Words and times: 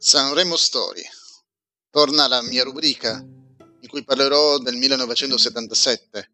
Sanremo 0.00 0.56
Story. 0.56 1.02
Torna 1.90 2.28
la 2.28 2.40
mia 2.40 2.62
rubrica 2.62 3.18
in 3.18 3.88
cui 3.88 4.04
parlerò 4.04 4.58
del 4.58 4.76
1977, 4.76 6.30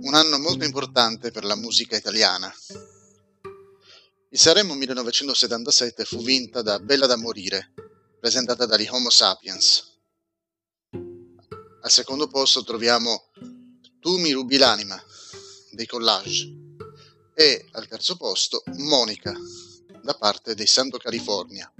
un 0.00 0.14
anno 0.14 0.38
molto 0.38 0.64
importante 0.64 1.30
per 1.30 1.44
la 1.44 1.56
musica 1.56 1.94
italiana. 1.98 2.50
Il 4.30 4.38
Sanremo 4.38 4.72
1977 4.72 6.06
fu 6.06 6.22
vinta 6.22 6.62
da 6.62 6.78
Bella 6.78 7.04
da 7.04 7.16
morire, 7.16 7.74
presentata 8.18 8.64
dagli 8.64 8.88
Homo 8.88 9.10
Sapiens. 9.10 9.98
Al 11.82 11.90
secondo 11.90 12.28
posto 12.28 12.64
troviamo 12.64 13.30
Tu 13.98 14.16
mi 14.16 14.32
rubi 14.32 14.56
l'anima 14.56 14.98
dei 15.70 15.86
Collage 15.86 16.50
e 17.34 17.68
al 17.72 17.86
terzo 17.86 18.16
posto 18.16 18.62
Monica 18.76 19.34
da 20.02 20.14
parte 20.14 20.54
dei 20.54 20.66
Santo 20.66 20.96
California. 20.96 21.70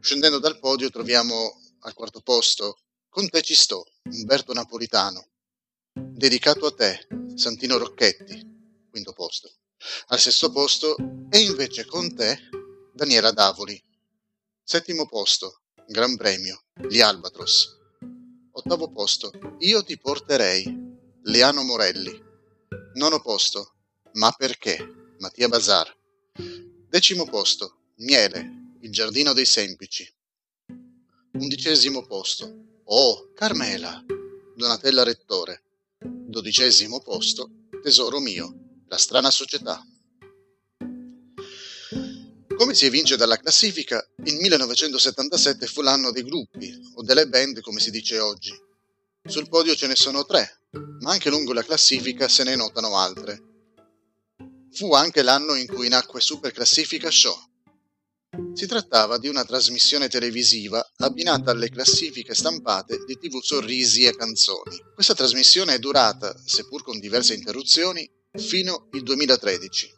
Scendendo 0.00 0.38
dal 0.38 0.58
podio 0.58 0.90
troviamo 0.90 1.60
al 1.80 1.94
quarto 1.94 2.20
posto 2.20 2.78
Con 3.08 3.28
te 3.28 3.42
ci 3.42 3.54
sto, 3.54 3.84
Umberto 4.04 4.52
Napolitano. 4.52 5.28
Dedicato 5.92 6.66
a 6.66 6.74
te, 6.74 7.06
Santino 7.34 7.78
Rocchetti, 7.78 8.86
quinto 8.90 9.12
posto. 9.12 9.50
Al 10.08 10.18
sesto 10.18 10.50
posto 10.50 10.96
E 11.30 11.40
invece 11.40 11.84
con 11.84 12.14
te, 12.14 12.48
Daniela 12.92 13.32
Davoli. 13.32 13.82
Settimo 14.62 15.06
posto, 15.06 15.62
Gran 15.86 16.16
Premio, 16.16 16.64
Gli 16.88 17.00
Albatros. 17.00 17.76
Ottavo 18.52 18.90
posto, 18.90 19.30
Io 19.60 19.82
ti 19.82 19.98
porterei, 19.98 20.64
Leano 21.22 21.62
Morelli. 21.62 22.22
Nono 22.94 23.20
posto, 23.20 23.74
Ma 24.14 24.32
perché, 24.32 25.14
Mattia 25.18 25.48
Bazar. 25.48 25.94
Decimo 26.88 27.24
posto, 27.24 27.92
Miele, 27.96 28.67
il 28.80 28.92
giardino 28.92 29.32
dei 29.32 29.44
semplici. 29.44 30.08
Undicesimo 31.32 32.06
posto. 32.06 32.80
Oh, 32.84 33.32
Carmela. 33.34 34.04
Donatella 34.54 35.02
Rettore. 35.02 35.62
Dodicesimo 35.98 37.00
posto. 37.00 37.50
Tesoro 37.82 38.20
mio. 38.20 38.82
La 38.86 38.96
strana 38.96 39.30
società. 39.30 39.84
Come 42.56 42.74
si 42.74 42.86
evince 42.86 43.16
dalla 43.16 43.36
classifica, 43.36 44.04
il 44.24 44.34
1977 44.34 45.66
fu 45.66 45.80
l'anno 45.80 46.10
dei 46.10 46.24
gruppi, 46.24 46.76
o 46.94 47.02
delle 47.02 47.28
band 47.28 47.60
come 47.60 47.78
si 47.78 47.90
dice 47.90 48.18
oggi. 48.18 48.52
Sul 49.24 49.48
podio 49.48 49.76
ce 49.76 49.86
ne 49.86 49.94
sono 49.94 50.24
tre, 50.24 50.62
ma 51.00 51.12
anche 51.12 51.30
lungo 51.30 51.52
la 51.52 51.62
classifica 51.62 52.26
se 52.26 52.42
ne 52.42 52.56
notano 52.56 52.96
altre. 52.96 53.42
Fu 54.72 54.92
anche 54.92 55.22
l'anno 55.22 55.54
in 55.54 55.66
cui 55.66 55.88
nacque 55.88 56.20
Super 56.20 56.50
Classifica 56.50 57.10
Show, 57.10 57.47
si 58.54 58.66
trattava 58.66 59.18
di 59.18 59.28
una 59.28 59.44
trasmissione 59.44 60.08
televisiva 60.08 60.84
abbinata 60.96 61.50
alle 61.50 61.70
classifiche 61.70 62.34
stampate 62.34 63.04
di 63.06 63.16
TV 63.18 63.40
Sorrisi 63.40 64.04
e 64.04 64.16
Canzoni. 64.16 64.76
Questa 64.94 65.14
trasmissione 65.14 65.74
è 65.74 65.78
durata, 65.78 66.34
seppur 66.44 66.82
con 66.82 66.98
diverse 66.98 67.34
interruzioni, 67.34 68.08
fino 68.32 68.88
al 68.92 69.02
2013. 69.02 69.96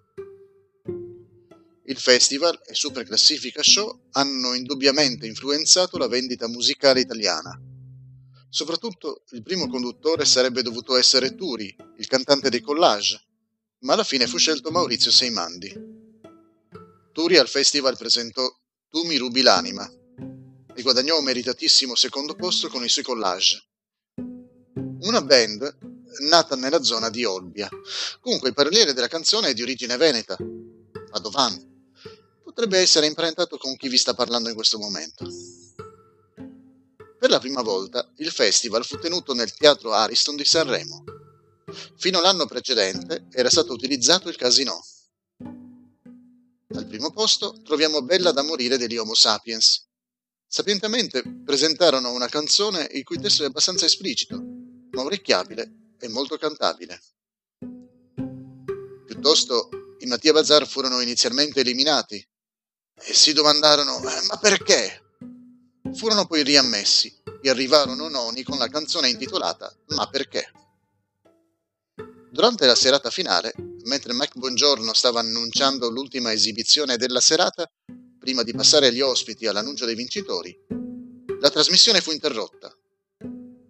Il 1.86 1.96
festival 1.96 2.60
e 2.66 2.74
Super 2.74 3.04
Classifica 3.04 3.62
Show 3.62 4.08
hanno 4.12 4.54
indubbiamente 4.54 5.26
influenzato 5.26 5.98
la 5.98 6.06
vendita 6.06 6.46
musicale 6.46 7.00
italiana. 7.00 7.58
Soprattutto 8.48 9.24
il 9.30 9.42
primo 9.42 9.68
conduttore 9.68 10.24
sarebbe 10.24 10.62
dovuto 10.62 10.96
essere 10.96 11.34
Turi, 11.34 11.74
il 11.96 12.06
cantante 12.06 12.48
dei 12.48 12.60
collage, 12.60 13.20
ma 13.80 13.94
alla 13.94 14.04
fine 14.04 14.26
fu 14.26 14.36
scelto 14.38 14.70
Maurizio 14.70 15.10
Seimandi. 15.10 15.89
Turi 17.12 17.38
al 17.38 17.48
festival 17.48 17.96
presentò 17.96 18.48
Tu 18.88 19.04
mi 19.04 19.16
rubi 19.16 19.42
l'anima 19.42 19.88
e 20.74 20.82
guadagnò 20.82 21.18
un 21.18 21.24
meritatissimo 21.24 21.96
secondo 21.96 22.34
posto 22.34 22.68
con 22.68 22.84
i 22.84 22.88
suoi 22.88 23.04
collage. 23.04 23.68
Una 25.00 25.20
band 25.20 25.78
nata 26.28 26.54
nella 26.54 26.82
zona 26.82 27.10
di 27.10 27.24
Olbia. 27.24 27.68
Comunque 28.20 28.48
il 28.48 28.54
paroliere 28.54 28.92
della 28.92 29.08
canzone 29.08 29.48
è 29.48 29.54
di 29.54 29.62
origine 29.62 29.96
veneta, 29.96 30.36
Padovan. 31.10 31.68
Potrebbe 32.44 32.78
essere 32.78 33.06
imparentato 33.06 33.56
con 33.56 33.76
chi 33.76 33.88
vi 33.88 33.98
sta 33.98 34.14
parlando 34.14 34.48
in 34.48 34.54
questo 34.54 34.78
momento. 34.78 35.24
Per 37.18 37.28
la 37.28 37.40
prima 37.40 37.62
volta 37.62 38.08
il 38.18 38.30
festival 38.30 38.84
fu 38.84 38.98
tenuto 38.98 39.34
nel 39.34 39.52
Teatro 39.52 39.92
Ariston 39.92 40.36
di 40.36 40.44
Sanremo. 40.44 41.04
Fino 41.96 42.18
all'anno 42.18 42.46
precedente 42.46 43.26
era 43.32 43.50
stato 43.50 43.72
utilizzato 43.72 44.28
il 44.28 44.36
casino. 44.36 44.80
Primo 46.90 47.12
posto 47.12 47.62
troviamo 47.62 48.02
Bella 48.02 48.32
da 48.32 48.42
morire 48.42 48.76
degli 48.76 48.96
Homo 48.96 49.14
Sapiens. 49.14 49.86
Sapientemente 50.44 51.22
presentarono 51.44 52.10
una 52.10 52.26
canzone 52.26 52.88
il 52.90 53.04
cui 53.04 53.16
testo 53.16 53.44
è 53.44 53.46
abbastanza 53.46 53.84
esplicito, 53.84 54.36
ma 54.90 55.02
orecchiabile 55.02 55.94
e 56.00 56.08
molto 56.08 56.36
cantabile. 56.36 57.00
Piuttosto, 59.06 59.68
i 60.00 60.06
Mattia 60.06 60.32
Bazar 60.32 60.66
furono 60.66 60.98
inizialmente 60.98 61.60
eliminati 61.60 62.16
e 62.16 63.14
si 63.14 63.32
domandarono 63.34 63.96
eh, 63.98 64.26
ma 64.26 64.36
perché? 64.38 65.14
Furono 65.92 66.26
poi 66.26 66.42
riammessi 66.42 67.22
e 67.40 67.50
arrivarono 67.50 68.08
noni 68.08 68.42
con 68.42 68.58
la 68.58 68.66
canzone 68.66 69.08
intitolata 69.08 69.72
Ma 69.90 70.08
perché? 70.08 70.50
Durante 72.32 72.66
la 72.66 72.74
serata 72.74 73.10
finale 73.10 73.69
mentre 73.84 74.12
Mike 74.12 74.38
Buongiorno 74.38 74.92
stava 74.92 75.20
annunciando 75.20 75.90
l'ultima 75.90 76.32
esibizione 76.32 76.96
della 76.96 77.20
serata, 77.20 77.70
prima 78.18 78.42
di 78.42 78.52
passare 78.52 78.88
agli 78.88 79.00
ospiti 79.00 79.46
all'annuncio 79.46 79.86
dei 79.86 79.94
vincitori, 79.94 80.56
la 81.40 81.50
trasmissione 81.50 82.00
fu 82.00 82.10
interrotta. 82.10 82.74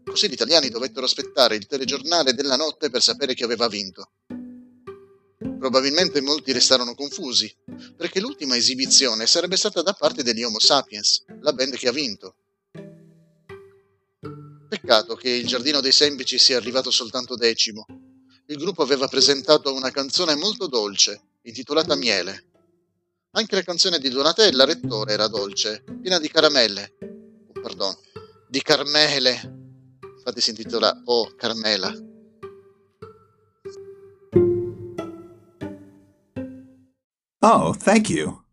Così 0.05 0.29
gli 0.29 0.33
italiani 0.33 0.71
dovettero 0.71 1.07
aspettare 1.07 1.55
il 1.55 1.67
telegiornale 1.67 2.35
della 2.35 2.57
notte 2.57 2.91
per 2.91 3.01
sapere 3.01 3.35
chi 3.35 3.45
aveva 3.45 3.69
vinto. 3.69 4.11
Probabilmente 5.39 6.21
molti 6.21 6.53
restarono 6.53 6.95
confusi, 6.95 7.55
perché 7.97 8.19
l'ultima 8.19 8.57
esibizione 8.57 9.27
sarebbe 9.27 9.57
stata 9.57 9.83
da 9.83 9.93
parte 9.93 10.23
degli 10.23 10.43
Homo 10.43 10.59
Sapiens, 10.59 11.25
la 11.41 11.53
band 11.53 11.77
che 11.77 11.89
ha 11.89 11.93
vinto. 11.93 12.35
Peccato 14.69 15.15
che 15.15 15.29
il 15.29 15.47
Giardino 15.47 15.81
dei 15.81 15.93
Semplici 15.93 16.39
sia 16.39 16.57
arrivato 16.57 16.91
soltanto 16.91 17.37
decimo, 17.37 17.85
il 18.51 18.57
gruppo 18.57 18.83
aveva 18.83 19.07
presentato 19.07 19.73
una 19.73 19.91
canzone 19.91 20.35
molto 20.35 20.67
dolce, 20.67 21.21
intitolata 21.43 21.95
Miele. 21.95 22.47
Anche 23.33 23.55
la 23.55 23.63
canzone 23.63 24.01
di 24.01 24.09
Donatella 24.09 24.65
Rettore 24.65 25.13
era 25.13 25.29
dolce, 25.29 25.85
piena 26.01 26.19
di 26.19 26.29
caramelle. 26.29 26.97
Oh, 27.01 27.61
pardon, 27.61 27.95
di 28.49 28.61
carmele. 28.61 29.59
Infatti 30.17 30.41
si 30.41 30.51
intitola 30.51 31.01
Oh 31.05 31.33
Carmela. 31.37 31.95
Oh, 37.43 37.73
thank 37.75 38.11
you. 38.11 38.50